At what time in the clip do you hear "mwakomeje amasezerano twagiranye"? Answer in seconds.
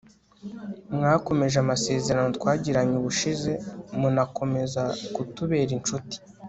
0.95-2.93